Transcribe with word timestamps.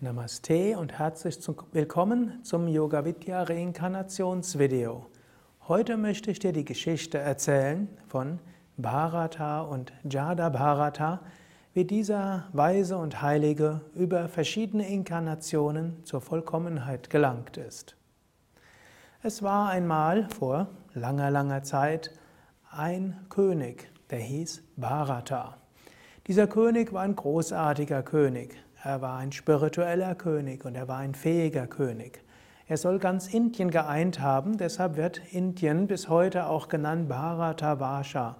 Namaste 0.00 0.78
und 0.78 0.96
herzlich 0.96 1.40
willkommen 1.72 2.44
zum 2.44 2.68
Yoga 2.68 3.04
Vidya 3.04 3.42
Reinkarnationsvideo. 3.42 5.06
Heute 5.66 5.96
möchte 5.96 6.30
ich 6.30 6.38
dir 6.38 6.52
die 6.52 6.64
Geschichte 6.64 7.18
erzählen 7.18 7.88
von 8.06 8.38
Bharata 8.76 9.62
und 9.62 9.92
Jada 10.08 10.50
Bharata, 10.50 11.18
wie 11.74 11.84
dieser 11.84 12.44
Weise 12.52 12.96
und 12.96 13.22
Heilige 13.22 13.80
über 13.92 14.28
verschiedene 14.28 14.88
Inkarnationen 14.88 16.04
zur 16.04 16.20
Vollkommenheit 16.20 17.10
gelangt 17.10 17.56
ist. 17.56 17.96
Es 19.24 19.42
war 19.42 19.68
einmal 19.68 20.28
vor 20.30 20.68
langer, 20.94 21.32
langer 21.32 21.64
Zeit 21.64 22.12
ein 22.70 23.18
König, 23.30 23.90
der 24.10 24.20
hieß 24.20 24.62
Bharata. 24.76 25.56
Dieser 26.28 26.46
König 26.46 26.92
war 26.92 27.02
ein 27.02 27.16
großartiger 27.16 28.04
König. 28.04 28.62
Er 28.88 29.02
war 29.02 29.18
ein 29.18 29.32
spiritueller 29.32 30.14
König 30.14 30.64
und 30.64 30.74
er 30.74 30.88
war 30.88 30.96
ein 30.96 31.14
fähiger 31.14 31.66
König. 31.66 32.24
Er 32.68 32.78
soll 32.78 32.98
ganz 32.98 33.26
Indien 33.26 33.70
geeint 33.70 34.20
haben, 34.20 34.56
deshalb 34.56 34.96
wird 34.96 35.20
Indien 35.30 35.86
bis 35.86 36.08
heute 36.08 36.46
auch 36.46 36.68
genannt 36.68 37.06
Bharatavarsha, 37.06 38.38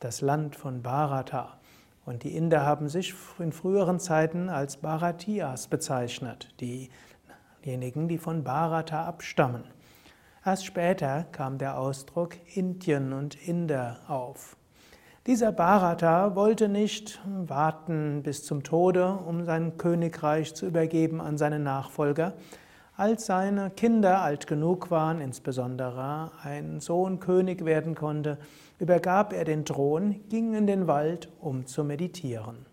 das 0.00 0.22
Land 0.22 0.56
von 0.56 0.80
Bharata. 0.80 1.58
Und 2.06 2.22
die 2.22 2.34
Inder 2.34 2.64
haben 2.64 2.88
sich 2.88 3.12
in 3.38 3.52
früheren 3.52 4.00
Zeiten 4.00 4.48
als 4.48 4.78
Bharatiyas 4.78 5.68
bezeichnet, 5.68 6.48
diejenigen, 6.58 8.08
die 8.08 8.16
von 8.16 8.44
Bharata 8.44 9.04
abstammen. 9.04 9.64
Erst 10.42 10.64
später 10.64 11.26
kam 11.32 11.58
der 11.58 11.78
Ausdruck 11.78 12.36
Indien 12.54 13.12
und 13.12 13.46
Inder 13.46 14.00
auf. 14.08 14.56
Dieser 15.28 15.52
Bharata 15.52 16.34
wollte 16.34 16.68
nicht 16.68 17.20
warten 17.24 18.24
bis 18.24 18.42
zum 18.42 18.64
Tode, 18.64 19.06
um 19.06 19.44
sein 19.44 19.76
Königreich 19.78 20.52
zu 20.56 20.66
übergeben 20.66 21.20
an 21.20 21.38
seine 21.38 21.60
Nachfolger. 21.60 22.32
Als 22.96 23.26
seine 23.26 23.70
Kinder 23.70 24.20
alt 24.20 24.48
genug 24.48 24.90
waren, 24.90 25.20
insbesondere 25.20 26.32
ein 26.42 26.80
Sohn 26.80 27.20
König 27.20 27.64
werden 27.64 27.94
konnte, 27.94 28.36
übergab 28.80 29.32
er 29.32 29.44
den 29.44 29.64
Thron, 29.64 30.28
ging 30.28 30.54
in 30.54 30.66
den 30.66 30.88
Wald, 30.88 31.28
um 31.40 31.66
zu 31.66 31.84
meditieren. 31.84 32.66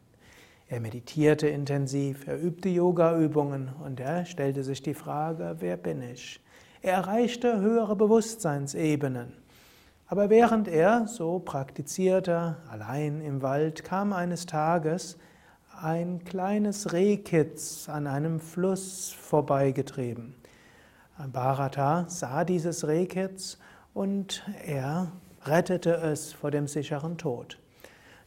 Er 0.70 0.80
meditierte 0.80 1.48
intensiv, 1.48 2.28
er 2.28 2.42
übte 2.42 2.70
Yoga-Übungen 2.70 3.70
und 3.86 4.00
er 4.00 4.26
stellte 4.26 4.64
sich 4.64 4.82
die 4.82 4.96
Frage, 4.96 5.58
wer 5.60 5.78
bin 5.78 6.02
ich? 6.02 6.42
Er 6.82 6.94
erreichte 6.94 7.60
höhere 7.60 7.96
Bewusstseinsebenen. 7.96 9.34
Aber 10.12 10.32
während 10.32 10.68
er 10.68 11.06
so 11.06 11.38
praktizierte, 11.38 12.58
allein 12.68 13.22
im 13.22 13.44
Wald, 13.44 13.84
kam 13.84 14.12
eines 14.12 14.48
Tages 14.48 15.20
ein 15.80 16.24
kleines 16.26 16.94
Rehkitz 16.94 17.88
an 17.88 18.08
einem 18.08 18.40
Fluss 18.40 19.12
vorbeigetrieben. 19.12 20.34
Bharata 21.32 22.06
sah 22.08 22.44
dieses 22.44 22.88
Rehkitz 22.88 23.60
und 23.94 24.44
er 24.66 25.12
rettete 25.44 25.92
es 25.92 26.34
vor 26.34 26.50
dem 26.50 26.66
sicheren 26.66 27.20
Tod. 27.20 27.60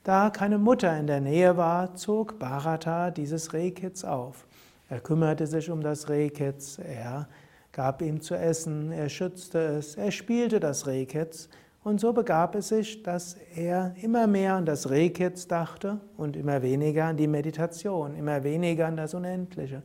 Da 0.05 0.31
keine 0.31 0.59
Mutter 0.59 0.97
in 0.97 1.09
der 1.09 1.21
Nähe 1.21 1.57
war, 1.57 1.97
zog 1.97 2.39
Bharata 2.39 3.11
dieses 3.11 3.55
Rehkitz 3.55 4.05
auf. 4.05 4.47
Er 4.89 5.01
kümmerte 5.01 5.49
sich 5.49 5.69
um 5.69 5.81
das 5.81 6.09
Rehkitz, 6.09 6.79
er 6.79 7.27
gab 7.73 8.03
ihm 8.03 8.21
zu 8.21 8.37
essen, 8.37 8.93
er 8.93 9.09
schützte 9.09 9.59
es, 9.59 9.97
er 9.97 10.13
spielte 10.13 10.61
das 10.61 10.87
Rehkitz 10.87 11.49
und 11.85 12.01
so 12.01 12.13
begab 12.13 12.55
es 12.55 12.69
sich, 12.69 13.03
dass 13.03 13.35
er 13.57 13.95
immer 14.01 14.27
mehr 14.27 14.55
an 14.55 14.67
das 14.67 14.91
Rehkitz 14.91 15.49
dachte 15.49 16.01
und 16.17 16.37
immer 16.37 16.63
weniger 16.63 17.07
an 17.07 17.17
die 17.17 17.27
Meditation, 17.27 18.15
immer 18.15 18.45
weniger 18.45 18.87
an 18.87 18.97
das 18.97 19.15
Unendliche, 19.15 19.83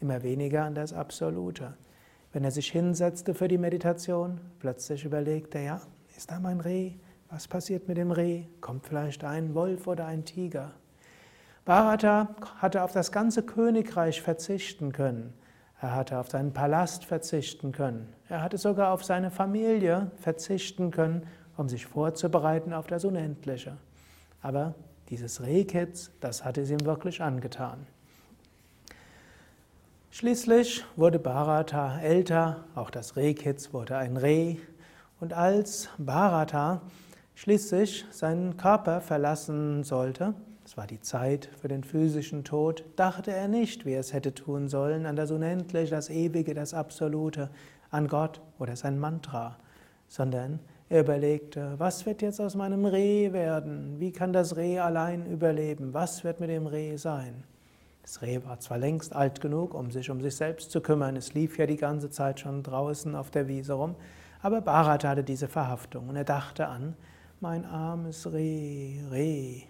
immer 0.00 0.22
weniger 0.22 0.64
an 0.64 0.76
das 0.76 0.92
Absolute. 0.92 1.74
Wenn 2.32 2.44
er 2.44 2.52
sich 2.52 2.70
hinsetzte 2.70 3.34
für 3.34 3.48
die 3.48 3.58
Meditation, 3.58 4.40
plötzlich 4.60 5.04
überlegte 5.04 5.58
er, 5.58 5.64
ja, 5.64 5.80
ist 6.16 6.30
da 6.30 6.38
mein 6.38 6.60
Reh? 6.60 6.92
Was 7.28 7.48
passiert 7.48 7.88
mit 7.88 7.96
dem 7.96 8.12
Reh? 8.12 8.44
Kommt 8.60 8.86
vielleicht 8.86 9.24
ein 9.24 9.54
Wolf 9.54 9.88
oder 9.88 10.06
ein 10.06 10.24
Tiger? 10.24 10.72
Bharata 11.64 12.28
hatte 12.58 12.82
auf 12.82 12.92
das 12.92 13.10
ganze 13.10 13.42
Königreich 13.42 14.22
verzichten 14.22 14.92
können. 14.92 15.32
Er 15.80 15.94
hatte 15.94 16.18
auf 16.18 16.28
seinen 16.28 16.52
Palast 16.52 17.04
verzichten 17.04 17.72
können. 17.72 18.12
Er 18.28 18.42
hatte 18.42 18.58
sogar 18.58 18.92
auf 18.92 19.02
seine 19.02 19.30
Familie 19.30 20.10
verzichten 20.16 20.90
können 20.90 21.26
um 21.56 21.68
sich 21.68 21.86
vorzubereiten 21.86 22.72
auf 22.72 22.86
das 22.86 23.04
Unendliche. 23.04 23.76
Aber 24.42 24.74
dieses 25.08 25.42
Rehkitz, 25.42 26.10
das 26.20 26.44
hatte 26.44 26.62
es 26.62 26.70
ihm 26.70 26.84
wirklich 26.84 27.20
angetan. 27.20 27.86
Schließlich 30.12 30.84
wurde 30.96 31.18
Bharata 31.18 32.00
älter, 32.00 32.64
auch 32.74 32.90
das 32.90 33.16
Rehkitz 33.16 33.72
wurde 33.72 33.96
ein 33.96 34.16
Reh. 34.16 34.56
Und 35.20 35.32
als 35.32 35.88
Bharata 35.98 36.82
schließlich 37.34 38.06
seinen 38.10 38.56
Körper 38.56 39.00
verlassen 39.00 39.84
sollte, 39.84 40.34
es 40.64 40.76
war 40.76 40.86
die 40.86 41.00
Zeit 41.00 41.48
für 41.60 41.68
den 41.68 41.82
physischen 41.82 42.44
Tod, 42.44 42.84
dachte 42.96 43.32
er 43.32 43.48
nicht, 43.48 43.86
wie 43.86 43.92
er 43.92 44.00
es 44.00 44.12
hätte 44.12 44.34
tun 44.34 44.68
sollen, 44.68 45.06
an 45.06 45.16
das 45.16 45.30
Unendliche, 45.30 45.90
das 45.90 46.10
Ewige, 46.10 46.54
das 46.54 46.74
Absolute, 46.74 47.50
an 47.90 48.06
Gott 48.06 48.40
oder 48.58 48.76
sein 48.76 48.98
Mantra, 48.98 49.56
sondern 50.08 50.60
er 50.90 51.00
überlegte, 51.00 51.74
was 51.78 52.04
wird 52.04 52.20
jetzt 52.20 52.40
aus 52.40 52.56
meinem 52.56 52.84
Reh 52.84 53.32
werden? 53.32 54.00
Wie 54.00 54.10
kann 54.10 54.32
das 54.32 54.56
Reh 54.56 54.80
allein 54.80 55.24
überleben? 55.30 55.94
Was 55.94 56.24
wird 56.24 56.40
mit 56.40 56.50
dem 56.50 56.66
Reh 56.66 56.96
sein? 56.96 57.44
Das 58.02 58.22
Reh 58.22 58.40
war 58.44 58.58
zwar 58.58 58.76
längst 58.76 59.14
alt 59.14 59.40
genug, 59.40 59.72
um 59.72 59.92
sich 59.92 60.10
um 60.10 60.20
sich 60.20 60.34
selbst 60.34 60.72
zu 60.72 60.80
kümmern, 60.80 61.14
es 61.14 61.32
lief 61.32 61.58
ja 61.58 61.66
die 61.66 61.76
ganze 61.76 62.10
Zeit 62.10 62.40
schon 62.40 62.64
draußen 62.64 63.14
auf 63.14 63.30
der 63.30 63.46
Wiese 63.46 63.74
rum, 63.74 63.94
aber 64.42 64.60
Bharat 64.62 65.04
hatte 65.04 65.22
diese 65.22 65.46
Verhaftung 65.46 66.08
und 66.08 66.16
er 66.16 66.24
dachte 66.24 66.66
an, 66.66 66.96
mein 67.38 67.64
armes 67.64 68.32
Reh, 68.32 69.00
Reh. 69.12 69.62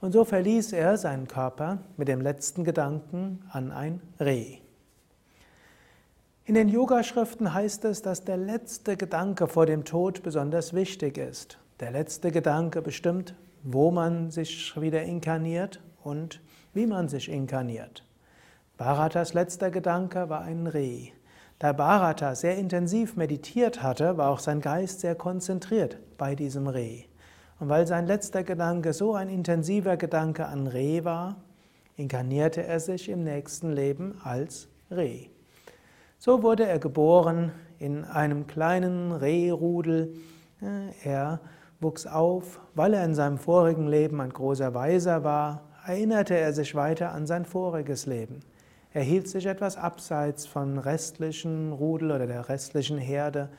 Und 0.00 0.12
so 0.12 0.24
verließ 0.24 0.72
er 0.72 0.98
seinen 0.98 1.28
Körper 1.28 1.78
mit 1.96 2.08
dem 2.08 2.20
letzten 2.20 2.64
Gedanken 2.64 3.44
an 3.50 3.70
ein 3.70 4.00
Reh. 4.18 4.63
In 6.46 6.54
den 6.54 6.68
Yogaschriften 6.68 7.54
heißt 7.54 7.86
es, 7.86 8.02
dass 8.02 8.24
der 8.24 8.36
letzte 8.36 8.98
Gedanke 8.98 9.48
vor 9.48 9.64
dem 9.64 9.86
Tod 9.86 10.22
besonders 10.22 10.74
wichtig 10.74 11.16
ist. 11.16 11.58
Der 11.80 11.90
letzte 11.90 12.30
Gedanke 12.30 12.82
bestimmt, 12.82 13.34
wo 13.62 13.90
man 13.90 14.30
sich 14.30 14.78
wieder 14.78 15.02
inkarniert 15.04 15.80
und 16.02 16.42
wie 16.74 16.84
man 16.84 17.08
sich 17.08 17.30
inkarniert. 17.30 18.04
Bharatas 18.76 19.32
letzter 19.32 19.70
Gedanke 19.70 20.28
war 20.28 20.42
ein 20.42 20.66
Reh. 20.66 21.12
Da 21.58 21.72
Bharata 21.72 22.34
sehr 22.34 22.58
intensiv 22.58 23.16
meditiert 23.16 23.82
hatte, 23.82 24.18
war 24.18 24.28
auch 24.28 24.40
sein 24.40 24.60
Geist 24.60 25.00
sehr 25.00 25.14
konzentriert 25.14 25.96
bei 26.18 26.34
diesem 26.34 26.66
Reh. 26.66 27.04
Und 27.58 27.70
weil 27.70 27.86
sein 27.86 28.06
letzter 28.06 28.42
Gedanke 28.42 28.92
so 28.92 29.14
ein 29.14 29.30
intensiver 29.30 29.96
Gedanke 29.96 30.44
an 30.44 30.66
Reh 30.66 31.04
war, 31.04 31.36
inkarnierte 31.96 32.64
er 32.64 32.80
sich 32.80 33.08
im 33.08 33.24
nächsten 33.24 33.72
Leben 33.72 34.20
als 34.22 34.68
Reh. 34.90 35.28
So 36.24 36.42
wurde 36.42 36.66
er 36.66 36.78
geboren 36.78 37.52
in 37.78 38.02
einem 38.06 38.46
kleinen 38.46 39.12
Rehrudel. 39.12 40.14
Er 41.02 41.38
wuchs 41.80 42.06
auf, 42.06 42.62
weil 42.74 42.94
er 42.94 43.04
in 43.04 43.14
seinem 43.14 43.36
vorigen 43.36 43.86
Leben 43.86 44.22
ein 44.22 44.32
großer 44.32 44.72
Weiser 44.72 45.22
war, 45.22 45.60
erinnerte 45.86 46.34
er 46.34 46.54
sich 46.54 46.74
weiter 46.74 47.12
an 47.12 47.26
sein 47.26 47.44
voriges 47.44 48.06
Leben. 48.06 48.40
Er 48.94 49.02
hielt 49.02 49.28
sich 49.28 49.44
etwas 49.44 49.76
abseits 49.76 50.46
vom 50.46 50.78
restlichen 50.78 51.72
Rudel 51.72 52.10
oder 52.10 52.26
der 52.26 52.48
restlichen 52.48 52.96
Herde. 52.96 53.50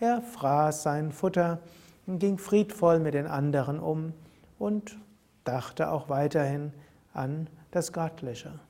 Er 0.00 0.22
fraß 0.22 0.82
sein 0.82 1.12
Futter 1.12 1.58
ging 2.06 2.38
friedvoll 2.38 3.00
mit 3.00 3.12
den 3.12 3.26
anderen 3.26 3.78
um 3.78 4.14
und 4.58 4.96
dachte 5.44 5.90
auch 5.90 6.08
weiterhin 6.08 6.72
an 7.12 7.50
das 7.70 7.92
Göttliche. 7.92 8.60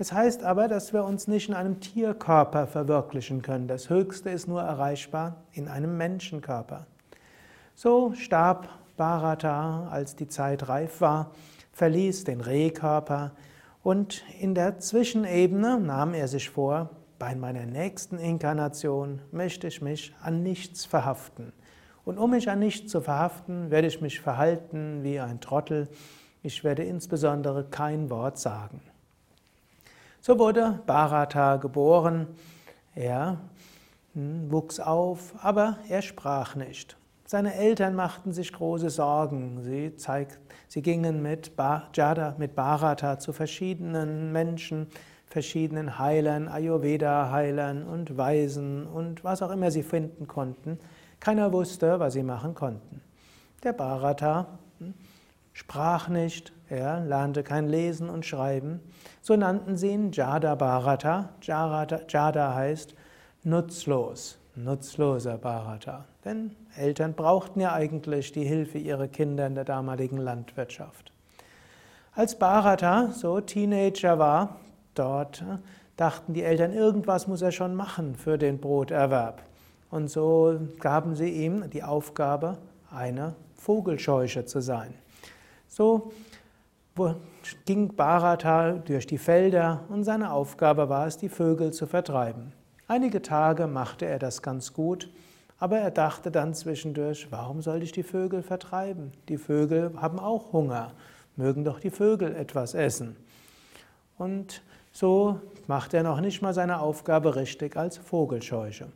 Es 0.00 0.14
heißt 0.14 0.44
aber, 0.44 0.66
dass 0.66 0.94
wir 0.94 1.04
uns 1.04 1.28
nicht 1.28 1.50
in 1.50 1.54
einem 1.54 1.78
Tierkörper 1.78 2.66
verwirklichen 2.66 3.42
können. 3.42 3.68
Das 3.68 3.90
Höchste 3.90 4.30
ist 4.30 4.48
nur 4.48 4.62
erreichbar 4.62 5.44
in 5.52 5.68
einem 5.68 5.98
Menschenkörper. 5.98 6.86
So 7.74 8.14
starb 8.14 8.70
Bharata, 8.96 9.90
als 9.90 10.16
die 10.16 10.26
Zeit 10.26 10.70
reif 10.70 11.02
war, 11.02 11.32
verließ 11.72 12.24
den 12.24 12.40
Rehkörper 12.40 13.32
und 13.82 14.24
in 14.40 14.54
der 14.54 14.78
Zwischenebene 14.78 15.78
nahm 15.78 16.14
er 16.14 16.28
sich 16.28 16.48
vor, 16.48 16.88
bei 17.18 17.34
meiner 17.34 17.66
nächsten 17.66 18.16
Inkarnation 18.16 19.20
möchte 19.32 19.66
ich 19.66 19.82
mich 19.82 20.14
an 20.22 20.42
nichts 20.42 20.86
verhaften. 20.86 21.52
Und 22.06 22.16
um 22.16 22.30
mich 22.30 22.48
an 22.48 22.60
nichts 22.60 22.90
zu 22.90 23.02
verhaften, 23.02 23.70
werde 23.70 23.88
ich 23.88 24.00
mich 24.00 24.22
verhalten 24.22 25.04
wie 25.04 25.20
ein 25.20 25.42
Trottel. 25.42 25.88
Ich 26.42 26.64
werde 26.64 26.84
insbesondere 26.84 27.64
kein 27.64 28.08
Wort 28.08 28.38
sagen. 28.38 28.80
So 30.22 30.38
wurde 30.38 30.80
Bharata 30.86 31.56
geboren. 31.56 32.26
Er 32.94 33.38
hm, 34.12 34.52
wuchs 34.52 34.78
auf, 34.78 35.32
aber 35.42 35.78
er 35.88 36.02
sprach 36.02 36.56
nicht. 36.56 36.98
Seine 37.24 37.54
Eltern 37.54 37.94
machten 37.94 38.32
sich 38.32 38.52
große 38.52 38.90
Sorgen. 38.90 39.62
Sie, 39.62 39.96
zeigt, 39.96 40.38
sie 40.68 40.82
gingen 40.82 41.22
mit, 41.22 41.52
Jada, 41.94 42.34
mit 42.36 42.54
Bharata 42.54 43.18
zu 43.18 43.32
verschiedenen 43.32 44.30
Menschen, 44.30 44.88
verschiedenen 45.26 45.98
Heilern, 45.98 46.48
Ayurveda-Heilern 46.48 47.84
und 47.84 48.18
Weisen 48.18 48.86
und 48.86 49.24
was 49.24 49.40
auch 49.40 49.50
immer 49.50 49.70
sie 49.70 49.82
finden 49.82 50.26
konnten. 50.26 50.78
Keiner 51.18 51.50
wusste, 51.50 51.98
was 51.98 52.12
sie 52.12 52.24
machen 52.24 52.54
konnten. 52.54 53.00
Der 53.62 53.72
Bharata 53.72 54.58
hm, 54.80 54.92
sprach 55.54 56.08
nicht, 56.08 56.52
er 56.70 57.00
lernte 57.00 57.42
kein 57.42 57.68
Lesen 57.68 58.08
und 58.08 58.24
Schreiben. 58.24 58.80
So 59.20 59.36
nannten 59.36 59.76
sie 59.76 59.90
ihn 59.90 60.12
Jada 60.12 60.54
Bharata. 60.54 61.30
Jada 61.42 62.54
heißt 62.54 62.94
nutzlos, 63.42 64.38
nutzloser 64.54 65.38
Bharata. 65.38 66.04
Denn 66.24 66.54
Eltern 66.76 67.14
brauchten 67.14 67.60
ja 67.60 67.72
eigentlich 67.72 68.32
die 68.32 68.44
Hilfe 68.44 68.78
ihrer 68.78 69.08
Kinder 69.08 69.46
in 69.46 69.54
der 69.54 69.64
damaligen 69.64 70.18
Landwirtschaft. 70.18 71.12
Als 72.14 72.38
Bharata 72.38 73.12
so 73.12 73.40
Teenager 73.40 74.18
war, 74.18 74.56
dort 74.94 75.42
äh, 75.42 75.58
dachten 75.96 76.34
die 76.34 76.42
Eltern, 76.42 76.72
irgendwas 76.72 77.26
muss 77.26 77.42
er 77.42 77.52
schon 77.52 77.74
machen 77.74 78.14
für 78.14 78.38
den 78.38 78.58
Broterwerb. 78.58 79.42
Und 79.90 80.08
so 80.08 80.58
gaben 80.78 81.14
sie 81.14 81.30
ihm 81.30 81.68
die 81.70 81.82
Aufgabe, 81.82 82.58
eine 82.90 83.34
Vogelscheuche 83.54 84.44
zu 84.44 84.60
sein. 84.60 84.94
So 85.68 86.12
ging 87.66 87.94
Bharata 87.94 88.72
durch 88.72 89.06
die 89.06 89.18
Felder 89.18 89.84
und 89.88 90.04
seine 90.04 90.32
Aufgabe 90.32 90.88
war 90.88 91.06
es, 91.06 91.16
die 91.16 91.28
Vögel 91.28 91.72
zu 91.72 91.86
vertreiben. 91.86 92.52
Einige 92.88 93.22
Tage 93.22 93.66
machte 93.66 94.06
er 94.06 94.18
das 94.18 94.42
ganz 94.42 94.72
gut, 94.72 95.10
aber 95.58 95.78
er 95.78 95.90
dachte 95.90 96.30
dann 96.30 96.54
zwischendurch, 96.54 97.28
warum 97.30 97.60
sollte 97.60 97.84
ich 97.84 97.92
die 97.92 98.02
Vögel 98.02 98.42
vertreiben? 98.42 99.12
Die 99.28 99.38
Vögel 99.38 99.92
haben 99.96 100.18
auch 100.18 100.52
Hunger, 100.52 100.92
mögen 101.36 101.64
doch 101.64 101.80
die 101.80 101.90
Vögel 101.90 102.34
etwas 102.34 102.74
essen. 102.74 103.16
Und 104.18 104.62
so 104.92 105.40
machte 105.66 105.98
er 105.98 106.02
noch 106.02 106.20
nicht 106.20 106.42
mal 106.42 106.54
seine 106.54 106.80
Aufgabe 106.80 107.36
richtig 107.36 107.76
als 107.76 107.98
Vogelscheuche. 107.98 108.88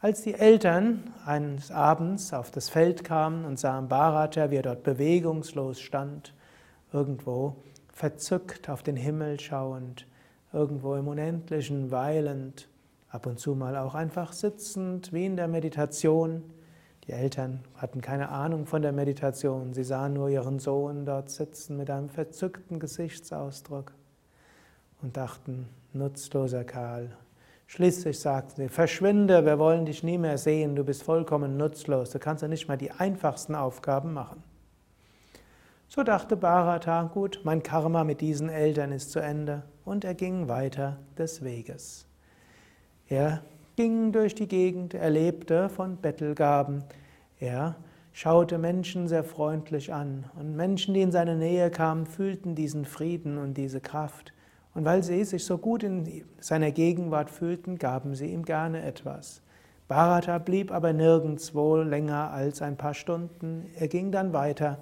Als 0.00 0.22
die 0.22 0.34
Eltern 0.34 1.14
eines 1.24 1.70
Abends 1.70 2.32
auf 2.34 2.50
das 2.50 2.68
Feld 2.68 3.02
kamen 3.02 3.44
und 3.44 3.58
sahen 3.58 3.88
Bharata, 3.88 4.50
wie 4.50 4.56
er 4.56 4.62
dort 4.62 4.82
bewegungslos 4.82 5.80
stand, 5.80 6.34
irgendwo 6.96 7.56
verzückt 7.92 8.70
auf 8.70 8.82
den 8.82 8.96
Himmel 8.96 9.38
schauend, 9.38 10.06
irgendwo 10.52 10.94
im 10.94 11.08
Unendlichen 11.08 11.90
weilend, 11.90 12.68
ab 13.10 13.26
und 13.26 13.38
zu 13.38 13.54
mal 13.54 13.76
auch 13.76 13.94
einfach 13.94 14.32
sitzend, 14.32 15.12
wie 15.12 15.26
in 15.26 15.36
der 15.36 15.46
Meditation. 15.46 16.42
Die 17.04 17.12
Eltern 17.12 17.60
hatten 17.76 18.00
keine 18.00 18.30
Ahnung 18.30 18.64
von 18.64 18.80
der 18.80 18.92
Meditation, 18.92 19.74
sie 19.74 19.84
sahen 19.84 20.14
nur 20.14 20.30
ihren 20.30 20.58
Sohn 20.58 21.04
dort 21.04 21.28
sitzen 21.28 21.76
mit 21.76 21.90
einem 21.90 22.08
verzückten 22.08 22.80
Gesichtsausdruck 22.80 23.92
und 25.02 25.16
dachten, 25.18 25.68
nutzloser 25.92 26.64
Karl, 26.64 27.14
Schließlich 27.68 28.20
sagten 28.20 28.62
sie, 28.62 28.68
verschwinde, 28.68 29.44
wir 29.44 29.58
wollen 29.58 29.86
dich 29.86 30.04
nie 30.04 30.18
mehr 30.18 30.38
sehen, 30.38 30.76
du 30.76 30.84
bist 30.84 31.02
vollkommen 31.02 31.56
nutzlos, 31.56 32.10
du 32.10 32.20
kannst 32.20 32.42
ja 32.42 32.48
nicht 32.48 32.68
mal 32.68 32.76
die 32.76 32.92
einfachsten 32.92 33.56
Aufgaben 33.56 34.12
machen. 34.12 34.42
So 35.88 36.02
dachte 36.02 36.36
Bharata, 36.36 37.04
gut, 37.04 37.40
mein 37.44 37.62
Karma 37.62 38.02
mit 38.02 38.20
diesen 38.20 38.48
Eltern 38.48 38.90
ist 38.90 39.12
zu 39.12 39.20
Ende 39.20 39.62
und 39.84 40.04
er 40.04 40.14
ging 40.14 40.48
weiter 40.48 40.98
des 41.16 41.44
Weges. 41.44 42.06
Er 43.08 43.42
ging 43.76 44.10
durch 44.10 44.34
die 44.34 44.48
Gegend, 44.48 44.94
er 44.94 45.10
lebte 45.10 45.68
von 45.68 45.96
Bettelgaben, 45.98 46.82
er 47.38 47.76
schaute 48.12 48.58
Menschen 48.58 49.06
sehr 49.06 49.22
freundlich 49.22 49.94
an 49.94 50.24
und 50.38 50.56
Menschen, 50.56 50.92
die 50.92 51.02
in 51.02 51.12
seine 51.12 51.36
Nähe 51.36 51.70
kamen, 51.70 52.06
fühlten 52.06 52.56
diesen 52.56 52.84
Frieden 52.84 53.38
und 53.38 53.54
diese 53.54 53.80
Kraft. 53.80 54.32
Und 54.74 54.84
weil 54.84 55.02
sie 55.04 55.22
sich 55.24 55.44
so 55.44 55.56
gut 55.56 55.84
in 55.84 56.24
seiner 56.40 56.72
Gegenwart 56.72 57.30
fühlten, 57.30 57.78
gaben 57.78 58.14
sie 58.14 58.32
ihm 58.32 58.44
gerne 58.44 58.82
etwas. 58.82 59.40
Bharata 59.86 60.38
blieb 60.38 60.72
aber 60.72 60.92
nirgendwo 60.92 61.76
länger 61.76 62.32
als 62.32 62.60
ein 62.60 62.76
paar 62.76 62.94
Stunden. 62.94 63.66
Er 63.78 63.86
ging 63.86 64.10
dann 64.10 64.32
weiter, 64.32 64.78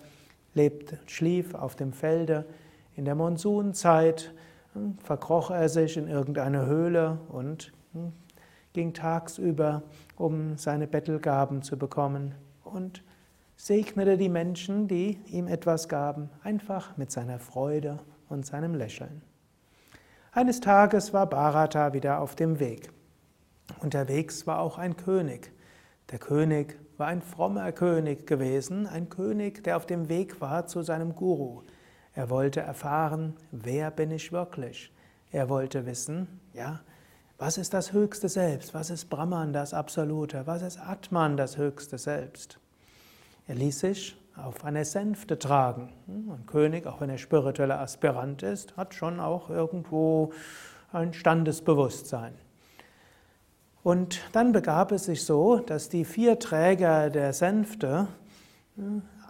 lebte, 0.54 0.98
schlief 1.06 1.54
auf 1.54 1.76
dem 1.76 1.92
Felde. 1.92 2.46
In 2.96 3.04
der 3.04 3.14
Monsunzeit 3.14 4.32
hm, 4.72 4.98
verkroch 4.98 5.50
er 5.50 5.68
sich 5.68 5.96
in 5.96 6.08
irgendeine 6.08 6.66
Höhle 6.66 7.18
und 7.28 7.72
hm, 7.92 8.12
ging 8.72 8.92
tagsüber, 8.92 9.82
um 10.16 10.56
seine 10.56 10.86
Bettelgaben 10.86 11.62
zu 11.62 11.78
bekommen 11.78 12.34
und 12.64 13.02
segnete 13.56 14.16
die 14.16 14.28
Menschen, 14.28 14.88
die 14.88 15.18
ihm 15.26 15.46
etwas 15.46 15.88
gaben, 15.88 16.28
einfach 16.42 16.96
mit 16.96 17.10
seiner 17.10 17.38
Freude 17.38 18.00
und 18.28 18.44
seinem 18.44 18.74
Lächeln. 18.74 19.22
Eines 20.32 20.60
Tages 20.60 21.12
war 21.12 21.28
Bharata 21.28 21.92
wieder 21.92 22.20
auf 22.20 22.34
dem 22.34 22.58
Weg. 22.58 22.90
Unterwegs 23.80 24.46
war 24.46 24.58
auch 24.58 24.78
ein 24.78 24.96
König. 24.96 25.52
Der 26.10 26.18
König 26.18 26.76
war 26.96 27.08
ein 27.08 27.22
frommer 27.22 27.72
König 27.72 28.26
gewesen, 28.26 28.86
ein 28.86 29.08
König, 29.08 29.64
der 29.64 29.76
auf 29.76 29.86
dem 29.86 30.08
Weg 30.08 30.40
war 30.40 30.66
zu 30.66 30.82
seinem 30.82 31.14
Guru. 31.14 31.62
Er 32.14 32.30
wollte 32.30 32.60
erfahren, 32.60 33.34
wer 33.50 33.90
bin 33.90 34.10
ich 34.10 34.30
wirklich? 34.32 34.92
Er 35.32 35.48
wollte 35.48 35.84
wissen, 35.86 36.40
ja, 36.52 36.80
was 37.38 37.58
ist 37.58 37.74
das 37.74 37.92
höchste 37.92 38.28
Selbst? 38.28 38.74
Was 38.74 38.90
ist 38.90 39.10
Brahman, 39.10 39.52
das 39.52 39.74
Absolute? 39.74 40.46
Was 40.46 40.62
ist 40.62 40.78
Atman, 40.78 41.36
das 41.36 41.58
höchste 41.58 41.98
Selbst? 41.98 42.60
Er 43.48 43.56
ließ 43.56 43.80
sich 43.80 44.16
auf 44.36 44.64
einer 44.64 44.84
Sänfte 44.84 45.38
tragen. 45.38 45.92
Ein 46.06 46.46
König, 46.46 46.86
auch 46.86 47.00
wenn 47.00 47.10
er 47.10 47.18
spiritueller 47.18 47.80
Aspirant 47.80 48.42
ist, 48.42 48.76
hat 48.76 48.94
schon 48.94 49.18
auch 49.18 49.50
irgendwo 49.50 50.32
ein 50.92 51.12
Standesbewusstsein. 51.12 52.34
Und 53.84 54.22
dann 54.32 54.52
begab 54.52 54.92
es 54.92 55.04
sich 55.04 55.24
so, 55.24 55.58
dass 55.58 55.90
die 55.90 56.06
vier 56.06 56.38
Träger 56.38 57.10
der 57.10 57.34
Sänfte, 57.34 58.08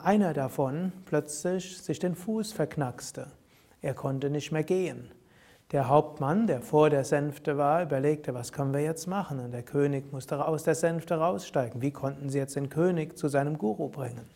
einer 0.02 0.32
davon 0.32 0.92
plötzlich 1.06 1.82
sich 1.82 1.98
den 1.98 2.14
Fuß 2.14 2.52
verknackste. 2.52 3.26
Er 3.82 3.94
konnte 3.94 4.30
nicht 4.30 4.52
mehr 4.52 4.62
gehen. 4.62 5.10
Der 5.72 5.88
Hauptmann, 5.88 6.46
der 6.46 6.62
vor 6.62 6.88
der 6.88 7.04
Sänfte 7.04 7.58
war, 7.58 7.82
überlegte, 7.82 8.32
was 8.32 8.52
können 8.52 8.72
wir 8.72 8.80
jetzt 8.80 9.08
machen? 9.08 9.40
Und 9.40 9.50
der 9.50 9.64
König 9.64 10.12
musste 10.12 10.46
aus 10.46 10.62
der 10.62 10.76
Sänfte 10.76 11.16
raussteigen. 11.16 11.82
Wie 11.82 11.90
konnten 11.90 12.28
sie 12.28 12.38
jetzt 12.38 12.54
den 12.54 12.68
König 12.68 13.18
zu 13.18 13.26
seinem 13.26 13.58
Guru 13.58 13.88
bringen? 13.88 14.30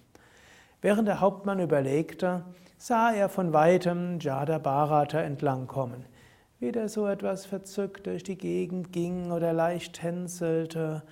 Während 0.82 1.06
der 1.06 1.20
Hauptmann 1.20 1.60
überlegte, 1.60 2.42
sah 2.76 3.12
er 3.12 3.28
von 3.28 3.52
weitem 3.52 4.18
Jada 4.18 4.58
Bharata 4.58 5.20
entlangkommen, 5.20 6.04
wie 6.60 6.72
der 6.72 6.88
so 6.88 7.06
etwas 7.06 7.46
verzückt 7.46 8.06
durch 8.06 8.22
die 8.22 8.36
Gegend 8.36 8.92
ging 8.92 9.30
oder 9.30 9.52
leicht 9.52 9.94
tänzelte. 9.94 11.02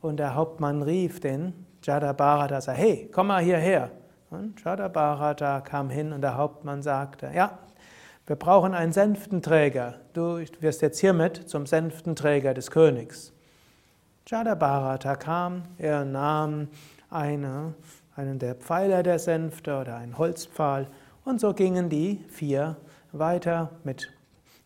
Und 0.00 0.18
der 0.18 0.34
Hauptmann 0.34 0.82
rief 0.82 1.20
den 1.20 1.66
Jada 1.82 2.12
Bharata, 2.12 2.60
sah, 2.60 2.72
hey, 2.72 3.08
komm 3.12 3.28
mal 3.28 3.42
hierher. 3.42 3.90
Und 4.30 4.62
Jada 4.64 4.88
Bharata 4.88 5.60
kam 5.60 5.90
hin 5.90 6.12
und 6.12 6.20
der 6.22 6.36
Hauptmann 6.36 6.82
sagte, 6.82 7.30
ja, 7.34 7.58
wir 8.26 8.36
brauchen 8.36 8.74
einen 8.74 8.92
Sänftenträger. 8.92 9.96
Du 10.14 10.42
wirst 10.60 10.82
jetzt 10.82 10.98
hiermit 10.98 11.48
zum 11.48 11.66
Sänftenträger 11.66 12.54
des 12.54 12.70
Königs. 12.70 13.32
Jada 14.26 14.54
Bharata 14.54 15.16
kam, 15.16 15.64
er 15.76 16.04
nahm 16.06 16.68
eine 17.10 17.74
einen 18.16 18.38
der 18.38 18.54
Pfeiler 18.54 19.02
der 19.02 19.18
Sänfte 19.18 19.78
oder 19.78 19.96
einen 19.96 20.18
Holzpfahl. 20.18 20.86
Und 21.24 21.40
so 21.40 21.52
gingen 21.52 21.88
die 21.88 22.24
vier 22.28 22.76
weiter 23.12 23.70
mit 23.82 24.12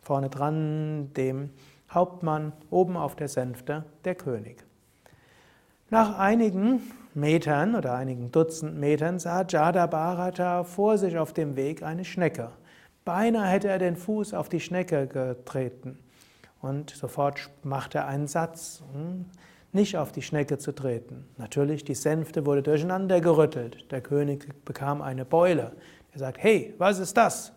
vorne 0.09 0.31
dran 0.31 1.13
dem 1.19 1.51
Hauptmann, 1.91 2.55
oben 2.71 2.97
auf 2.97 3.15
der 3.15 3.29
Sänfte 3.29 3.85
der 4.07 4.15
König. 4.15 4.65
Nach 5.91 6.19
einigen 6.19 6.81
Metern 7.13 7.75
oder 7.75 7.95
einigen 7.95 8.33
Dutzend 8.33 8.79
Metern 8.79 9.19
sah 9.19 9.45
Jada 9.47 9.87
Bharata 9.87 10.65
vor 10.65 10.97
sich 10.97 11.19
auf 11.19 11.35
dem 11.35 11.57
Weg 11.57 11.83
eine 11.83 12.07
Schnecke. 12.07 12.53
Beinahe 13.05 13.49
hätte 13.49 13.69
er 13.69 13.79
den 13.79 13.97
Fuß 13.97 14.33
auf 14.33 14.49
die 14.49 14.61
Schnecke 14.61 15.07
getreten. 15.07 15.99
Und 16.63 16.89
sofort 16.89 17.51
machte 17.63 17.99
er 17.99 18.07
einen 18.07 18.29
Satz. 18.29 18.83
Nicht 19.73 19.99
auf 19.99 20.11
die 20.11 20.23
Schnecke 20.23 20.57
zu 20.57 20.73
treten. 20.73 21.27
Natürlich, 21.37 21.85
die 21.85 21.95
Sänfte 21.95 22.47
wurde 22.47 22.63
durcheinander 22.63 23.21
gerüttelt. 23.21 23.91
Der 23.93 24.01
König 24.01 24.65
bekam 24.65 25.03
eine 25.03 25.27
Beule. 25.27 25.73
Er 26.15 26.19
sagt, 26.19 26.39
hey, 26.43 26.75
was 26.79 26.99
ist 26.99 27.15
das? 27.15 27.53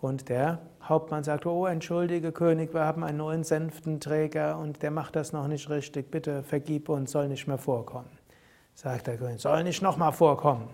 Und 0.00 0.28
der 0.28 0.60
Hauptmann 0.82 1.24
sagt, 1.24 1.46
oh, 1.46 1.66
entschuldige 1.66 2.32
König, 2.32 2.74
wir 2.74 2.84
haben 2.84 3.02
einen 3.02 3.18
neuen 3.18 3.44
Sänftenträger 3.44 4.58
und 4.58 4.82
der 4.82 4.90
macht 4.90 5.16
das 5.16 5.32
noch 5.32 5.48
nicht 5.48 5.70
richtig. 5.70 6.10
Bitte 6.10 6.42
vergib 6.42 6.88
uns, 6.88 7.12
soll 7.12 7.28
nicht 7.28 7.46
mehr 7.46 7.58
vorkommen. 7.58 8.10
Sagt 8.74 9.06
der 9.06 9.16
König, 9.16 9.40
soll 9.40 9.64
nicht 9.64 9.82
nochmal 9.82 10.12
vorkommen. 10.12 10.68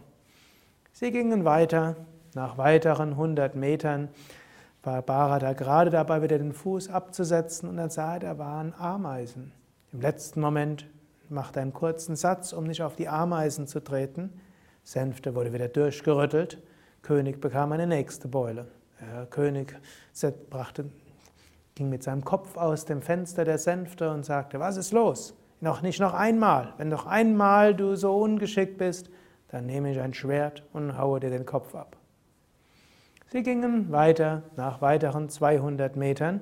Sie 0.93 1.11
gingen 1.13 1.45
weiter. 1.45 1.97
Nach 2.35 2.59
weiteren 2.59 3.11
100 3.11 3.55
Metern 3.55 4.09
war 4.83 5.03
Bharata 5.03 5.53
gerade 5.53 5.91
dabei, 5.91 6.23
wieder 6.23 6.39
den 6.39 6.53
Fuß 6.53 6.89
abzusetzen 6.89 7.69
und 7.69 7.77
dann 7.77 7.91
sah 7.91 8.15
er, 8.15 8.21
da 8.21 8.39
waren 8.39 8.75
Ameisen. 8.75 9.53
Im 9.93 10.01
letzten 10.01 10.41
Moment 10.41 10.87
macht 11.29 11.57
er 11.57 11.63
einen 11.63 11.73
kurzen 11.73 12.17
Satz, 12.17 12.53
um 12.53 12.65
nicht 12.65 12.83
auf 12.83 12.97
die 12.97 13.09
Ameisen 13.09 13.67
zu 13.67 13.81
treten. 13.81 14.33
Sänfte 14.83 15.35
wurde 15.35 15.53
wieder 15.53 15.69
durchgerüttelt. 15.69 16.59
König 17.03 17.41
bekam 17.41 17.73
eine 17.73 17.87
nächste 17.87 18.29
Beule. 18.29 18.67
Der 19.03 19.27
König 19.27 19.77
brachte, 20.49 20.85
hing 21.77 21.89
mit 21.89 22.03
seinem 22.03 22.25
Kopf 22.25 22.57
aus 22.57 22.85
dem 22.85 23.03
Fenster 23.03 23.45
der 23.45 23.59
Sänfte 23.59 24.11
und 24.11 24.25
sagte, 24.25 24.61
was 24.61 24.77
ist 24.77 24.93
los? 24.93 25.35
Noch 25.61 25.83
nicht 25.83 26.01
noch 26.01 26.15
einmal. 26.15 26.75
Wenn 26.77 26.89
noch 26.89 27.07
einmal 27.07 27.75
du 27.75 27.97
so 27.97 28.17
ungeschickt 28.17 28.79
bist, 28.79 29.11
dann 29.49 29.67
nehme 29.67 29.91
ich 29.93 30.01
ein 30.01 30.15
Schwert 30.15 30.65
und 30.73 30.99
haue 30.99 31.21
dir 31.21 31.31
den 31.31 31.47
Kopf 31.47 31.75
ab. 31.75 31.97
Sie 33.31 33.43
gingen 33.43 33.91
weiter, 33.91 34.43
nach 34.57 34.81
weiteren 34.83 35.29
200 35.29 35.97
Metern 35.97 36.41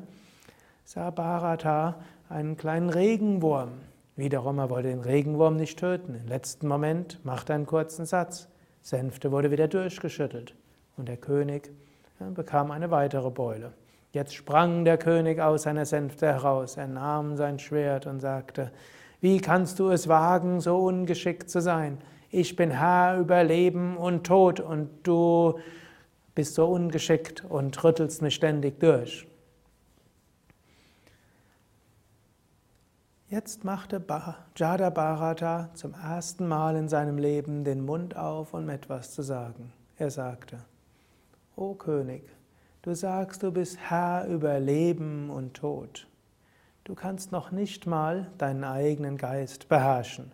sah 0.85 1.11
Bharata 1.11 2.01
einen 2.29 2.57
kleinen 2.57 2.91
Regenwurm. 2.91 3.71
Wiederum, 4.17 4.59
er 4.59 4.71
wollte 4.71 4.89
den 4.89 5.01
Regenwurm 5.01 5.57
nicht 5.57 5.79
töten. 5.79 6.15
Im 6.15 6.27
letzten 6.27 6.67
Moment 6.67 7.25
machte 7.25 7.53
er 7.53 7.57
einen 7.57 7.67
kurzen 7.67 8.07
Satz. 8.07 8.49
Sänfte 8.83 9.31
wurde 9.31 9.51
wieder 9.51 9.69
durchgeschüttelt 9.69 10.55
und 10.97 11.09
der 11.09 11.17
König 11.17 11.71
bekam 12.35 12.71
eine 12.71 12.91
weitere 12.91 13.31
Beule. 13.31 13.73
Jetzt 14.13 14.35
sprang 14.35 14.85
der 14.85 14.99
König 14.99 15.41
aus 15.41 15.63
seiner 15.63 15.87
Sänfte 15.87 16.27
heraus. 16.27 16.77
Er 16.77 16.89
nahm 16.89 17.37
sein 17.37 17.59
Schwert 17.59 18.07
und 18.07 18.21
sagte, 18.21 18.73
wie 19.21 19.41
kannst 19.41 19.79
du 19.79 19.91
es 19.91 20.09
wagen, 20.09 20.61
so 20.61 20.79
ungeschickt 20.79 21.49
zu 21.51 21.61
sein? 21.61 21.99
Ich 22.31 22.57
bin 22.57 22.71
Herr 22.71 23.19
über 23.19 23.43
Leben 23.45 23.97
und 23.97 24.27
Tod 24.27 24.61
und 24.61 24.89
du 25.03 25.59
bist 26.35 26.55
so 26.55 26.67
ungeschickt 26.67 27.45
und 27.49 27.83
rüttelst 27.83 28.23
mich 28.23 28.35
ständig 28.35 28.81
durch. 28.81 29.27
Jetzt 33.29 33.63
machte 33.63 34.03
Jada 34.57 34.91
Bharata 34.91 35.71
zum 35.75 35.95
ersten 35.95 36.49
Mal 36.49 36.75
in 36.75 36.89
seinem 36.89 37.17
Leben 37.17 37.63
den 37.63 37.85
Mund 37.85 38.17
auf, 38.17 38.55
um 38.55 38.69
etwas 38.69 39.13
zu 39.13 39.23
sagen. 39.23 39.73
Er 39.99 40.11
sagte, 40.11 40.59
O 41.57 41.75
König, 41.75 42.23
du 42.83 42.95
sagst, 42.95 43.43
du 43.43 43.53
bist 43.53 43.79
Herr 43.79 44.27
über 44.27 44.59
Leben 44.61 45.31
und 45.31 45.55
Tod. 45.55 46.07
Du 46.85 46.95
kannst 46.95 47.33
noch 47.33 47.51
nicht 47.51 47.87
mal 47.87 48.31
deinen 48.39 48.65
eigenen 48.65 49.17
Geist 49.17 49.69
beherrschen. 49.69 50.33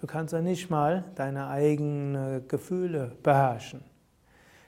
Du 0.00 0.06
kannst 0.06 0.32
noch 0.32 0.40
nicht 0.40 0.70
mal 0.70 1.04
deine 1.14 1.48
eigenen 1.48 2.48
Gefühle 2.48 3.16
beherrschen. 3.22 3.84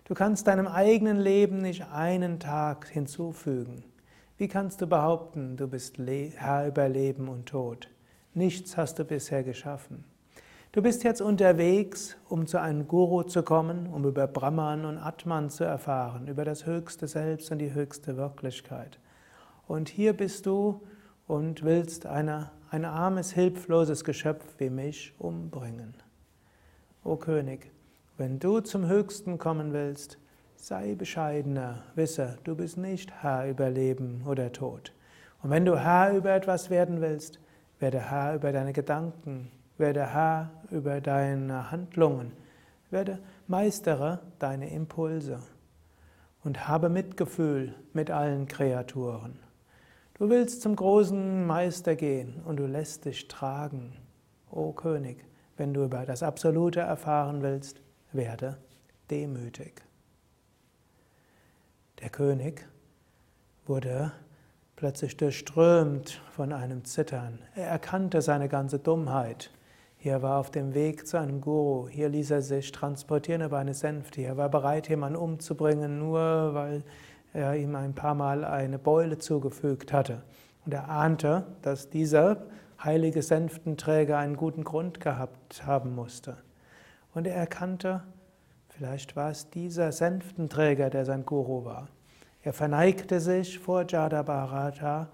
Du 0.04 0.14
kannst 0.14 0.46
deinem 0.46 0.68
eigenen 0.68 1.18
Leben 1.18 1.58
nicht 1.58 1.86
einen 1.90 2.38
Tag 2.38 2.88
hinzufügen. 2.88 3.82
Wie 4.36 4.48
kannst 4.48 4.82
du 4.82 4.86
behaupten, 4.86 5.56
du 5.56 5.66
bist 5.66 5.96
Herr 5.98 6.66
über 6.66 6.88
Leben 6.88 7.28
und 7.28 7.46
Tod? 7.46 7.88
Nichts 8.34 8.76
hast 8.76 8.98
du 8.98 9.04
bisher 9.04 9.42
geschaffen. 9.42 10.04
Du 10.74 10.82
bist 10.82 11.04
jetzt 11.04 11.20
unterwegs, 11.22 12.16
um 12.28 12.48
zu 12.48 12.60
einem 12.60 12.88
Guru 12.88 13.22
zu 13.22 13.44
kommen, 13.44 13.86
um 13.86 14.04
über 14.04 14.26
Brahman 14.26 14.84
und 14.84 14.98
Atman 14.98 15.48
zu 15.48 15.62
erfahren, 15.62 16.26
über 16.26 16.44
das 16.44 16.66
höchste 16.66 17.06
Selbst 17.06 17.52
und 17.52 17.58
die 17.58 17.72
höchste 17.72 18.16
Wirklichkeit. 18.16 18.98
Und 19.68 19.88
hier 19.88 20.14
bist 20.14 20.46
du 20.46 20.80
und 21.28 21.62
willst 21.62 22.06
eine, 22.06 22.50
ein 22.70 22.84
armes, 22.84 23.30
hilfloses 23.30 24.02
Geschöpf 24.02 24.42
wie 24.58 24.68
mich 24.68 25.14
umbringen. 25.20 25.94
O 27.04 27.14
König, 27.14 27.70
wenn 28.16 28.40
du 28.40 28.58
zum 28.58 28.88
Höchsten 28.88 29.38
kommen 29.38 29.72
willst, 29.72 30.18
Sei 30.56 30.96
bescheidener, 30.96 31.84
wisse, 31.94 32.38
du 32.42 32.56
bist 32.56 32.78
nicht 32.78 33.12
Herr 33.22 33.48
über 33.48 33.70
Leben 33.70 34.24
oder 34.26 34.50
Tod. 34.50 34.92
Und 35.40 35.50
wenn 35.50 35.66
du 35.66 35.78
Herr 35.78 36.16
über 36.16 36.32
etwas 36.32 36.68
werden 36.68 37.00
willst, 37.00 37.38
werde 37.78 38.00
Herr 38.10 38.34
über 38.34 38.50
deine 38.50 38.72
Gedanken, 38.72 39.52
werde 39.78 40.06
Herr 40.06 40.50
über 40.70 41.00
deine 41.00 41.70
Handlungen, 41.70 42.32
werde 42.90 43.18
Meistere 43.46 44.20
deine 44.38 44.70
Impulse 44.70 45.40
und 46.44 46.68
habe 46.68 46.88
Mitgefühl 46.88 47.74
mit 47.92 48.10
allen 48.10 48.46
Kreaturen. 48.46 49.38
Du 50.14 50.30
willst 50.30 50.62
zum 50.62 50.76
großen 50.76 51.46
Meister 51.46 51.96
gehen 51.96 52.40
und 52.44 52.58
du 52.58 52.66
lässt 52.66 53.04
dich 53.04 53.26
tragen. 53.26 53.96
O 54.50 54.72
König, 54.72 55.24
wenn 55.56 55.74
du 55.74 55.84
über 55.84 56.06
das 56.06 56.22
Absolute 56.22 56.80
erfahren 56.80 57.42
willst, 57.42 57.80
werde 58.12 58.56
demütig. 59.10 59.82
Der 62.00 62.10
König 62.10 62.66
wurde 63.66 64.12
plötzlich 64.76 65.16
durchströmt 65.16 66.20
von 66.30 66.52
einem 66.52 66.84
Zittern. 66.84 67.38
Er 67.54 67.68
erkannte 67.68 68.22
seine 68.22 68.48
ganze 68.48 68.78
Dummheit. 68.78 69.50
Hier 70.04 70.20
war 70.20 70.38
auf 70.38 70.50
dem 70.50 70.74
Weg 70.74 71.06
zu 71.06 71.18
einem 71.18 71.40
Guru. 71.40 71.88
Hier 71.88 72.10
ließ 72.10 72.30
er 72.30 72.42
sich 72.42 72.70
transportieren 72.72 73.40
über 73.40 73.56
eine 73.56 73.72
Sänfte. 73.72 74.20
Er 74.20 74.36
war 74.36 74.50
bereit, 74.50 74.90
jemanden 74.90 75.16
umzubringen, 75.16 75.98
nur 75.98 76.52
weil 76.52 76.84
er 77.32 77.56
ihm 77.56 77.74
ein 77.74 77.94
paar 77.94 78.14
Mal 78.14 78.44
eine 78.44 78.78
Beule 78.78 79.16
zugefügt 79.16 79.94
hatte. 79.94 80.20
Und 80.66 80.74
er 80.74 80.90
ahnte, 80.90 81.46
dass 81.62 81.88
dieser 81.88 82.42
heilige 82.84 83.22
Sänftenträger 83.22 84.18
einen 84.18 84.36
guten 84.36 84.62
Grund 84.62 85.00
gehabt 85.00 85.64
haben 85.64 85.94
musste. 85.94 86.36
Und 87.14 87.26
er 87.26 87.36
erkannte, 87.36 88.02
Vielleicht 88.68 89.16
war 89.16 89.30
es 89.30 89.48
dieser 89.48 89.90
Sänftenträger, 89.90 90.90
der 90.90 91.06
sein 91.06 91.24
Guru 91.24 91.64
war. 91.64 91.88
Er 92.42 92.52
verneigte 92.52 93.20
sich 93.20 93.58
vor 93.58 93.86
Jadabharata 93.88 95.08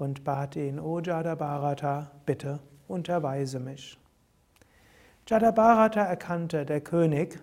und 0.00 0.24
bat 0.24 0.56
ihn, 0.56 0.80
O 0.80 0.98
Jadabharata, 0.98 2.10
bitte 2.26 2.58
unterweise 2.88 3.60
mich. 3.60 4.01
Jadabharata 5.26 6.02
erkannte, 6.02 6.66
der 6.66 6.80
König 6.80 7.38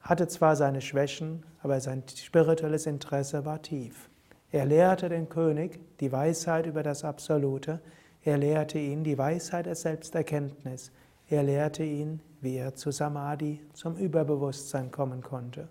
hatte 0.00 0.26
zwar 0.28 0.56
seine 0.56 0.80
Schwächen, 0.80 1.44
aber 1.62 1.80
sein 1.80 2.02
spirituelles 2.08 2.86
Interesse 2.86 3.44
war 3.44 3.62
tief. 3.62 4.08
Er 4.50 4.66
lehrte 4.66 5.08
den 5.08 5.28
König 5.28 5.78
die 6.00 6.10
Weisheit 6.10 6.66
über 6.66 6.82
das 6.82 7.04
Absolute, 7.04 7.80
er 8.22 8.36
lehrte 8.36 8.78
ihn 8.78 9.04
die 9.04 9.16
Weisheit 9.16 9.66
der 9.66 9.76
Selbsterkenntnis, 9.76 10.90
er 11.28 11.44
lehrte 11.44 11.84
ihn, 11.84 12.20
wie 12.40 12.56
er 12.56 12.74
zu 12.74 12.90
Samadhi, 12.90 13.60
zum 13.72 13.96
Überbewusstsein 13.96 14.90
kommen 14.90 15.22
konnte. 15.22 15.68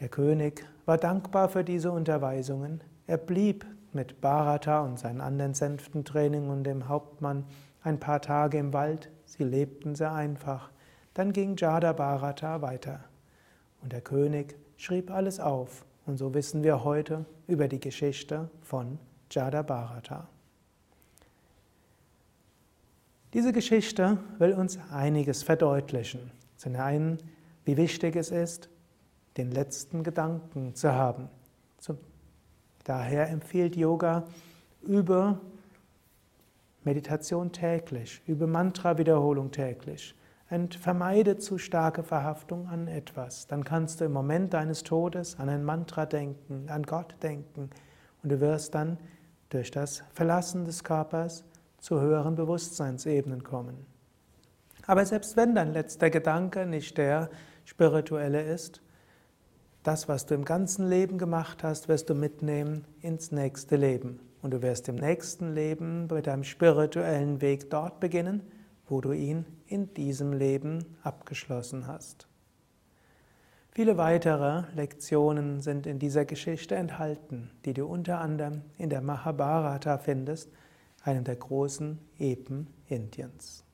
Der 0.00 0.08
König 0.08 0.66
war 0.84 0.98
dankbar 0.98 1.48
für 1.48 1.64
diese 1.64 1.90
Unterweisungen. 1.90 2.82
Er 3.06 3.16
blieb 3.16 3.64
mit 3.92 4.20
Bharata 4.20 4.82
und 4.82 4.98
seinen 4.98 5.20
anderen 5.20 5.54
Sänftentraining 5.54 6.50
und 6.50 6.64
dem 6.64 6.88
Hauptmann 6.88 7.44
ein 7.82 7.98
paar 7.98 8.20
Tage 8.20 8.58
im 8.58 8.72
Wald. 8.72 9.10
Sie 9.36 9.44
lebten 9.44 9.94
sehr 9.94 10.12
einfach. 10.12 10.70
Dann 11.14 11.32
ging 11.32 11.56
Jada 11.56 11.94
Bharata 11.94 12.60
weiter. 12.60 13.00
Und 13.80 13.94
der 13.94 14.02
König 14.02 14.56
schrieb 14.76 15.10
alles 15.10 15.40
auf. 15.40 15.86
Und 16.04 16.18
so 16.18 16.34
wissen 16.34 16.62
wir 16.62 16.84
heute 16.84 17.24
über 17.46 17.66
die 17.66 17.80
Geschichte 17.80 18.50
von 18.60 18.98
Jada 19.30 19.62
Bharata. 19.62 20.28
Diese 23.32 23.54
Geschichte 23.54 24.18
will 24.38 24.52
uns 24.52 24.78
einiges 24.90 25.42
verdeutlichen. 25.42 26.30
Zum 26.58 26.76
einen, 26.76 27.16
wie 27.64 27.78
wichtig 27.78 28.16
es 28.16 28.30
ist, 28.30 28.68
den 29.38 29.50
letzten 29.50 30.04
Gedanken 30.04 30.74
zu 30.74 30.92
haben. 30.92 31.30
daher 32.84 33.30
empfiehlt 33.30 33.76
Yoga 33.76 34.24
über 34.82 35.40
Meditation 36.84 37.52
täglich, 37.52 38.22
über 38.26 38.46
Mantra-Wiederholung 38.46 39.50
täglich. 39.50 40.14
Und 40.50 40.74
vermeide 40.74 41.38
zu 41.38 41.56
starke 41.56 42.02
Verhaftung 42.02 42.68
an 42.68 42.86
etwas. 42.86 43.46
Dann 43.46 43.64
kannst 43.64 44.00
du 44.00 44.04
im 44.04 44.12
Moment 44.12 44.52
deines 44.52 44.82
Todes 44.82 45.38
an 45.38 45.48
ein 45.48 45.64
Mantra 45.64 46.04
denken, 46.04 46.68
an 46.68 46.82
Gott 46.82 47.14
denken. 47.22 47.70
Und 48.22 48.32
du 48.32 48.40
wirst 48.40 48.74
dann 48.74 48.98
durch 49.48 49.70
das 49.70 50.02
Verlassen 50.12 50.64
des 50.64 50.84
Körpers 50.84 51.44
zu 51.78 52.00
höheren 52.00 52.34
Bewusstseinsebenen 52.34 53.42
kommen. 53.42 53.86
Aber 54.86 55.06
selbst 55.06 55.36
wenn 55.36 55.54
dein 55.54 55.72
letzter 55.72 56.10
Gedanke 56.10 56.66
nicht 56.66 56.98
der 56.98 57.30
spirituelle 57.64 58.42
ist, 58.42 58.82
das, 59.82 60.08
was 60.08 60.26
du 60.26 60.34
im 60.34 60.44
ganzen 60.44 60.88
Leben 60.88 61.18
gemacht 61.18 61.64
hast, 61.64 61.88
wirst 61.88 62.10
du 62.10 62.14
mitnehmen 62.14 62.84
ins 63.00 63.32
nächste 63.32 63.76
Leben. 63.76 64.20
Und 64.42 64.50
du 64.50 64.60
wirst 64.60 64.88
im 64.88 64.96
nächsten 64.96 65.54
Leben 65.54 66.08
bei 66.08 66.20
deinem 66.20 66.44
spirituellen 66.44 67.40
Weg 67.40 67.70
dort 67.70 68.00
beginnen, 68.00 68.42
wo 68.88 69.00
du 69.00 69.12
ihn 69.12 69.46
in 69.66 69.94
diesem 69.94 70.32
Leben 70.32 70.84
abgeschlossen 71.02 71.86
hast. 71.86 72.26
Viele 73.70 73.96
weitere 73.96 74.64
Lektionen 74.74 75.60
sind 75.62 75.86
in 75.86 75.98
dieser 75.98 76.26
Geschichte 76.26 76.74
enthalten, 76.74 77.50
die 77.64 77.72
du 77.72 77.86
unter 77.86 78.20
anderem 78.20 78.60
in 78.76 78.90
der 78.90 79.00
Mahabharata 79.00 79.96
findest, 79.96 80.50
einem 81.04 81.24
der 81.24 81.36
großen 81.36 81.98
Epen 82.18 82.66
Indiens. 82.88 83.64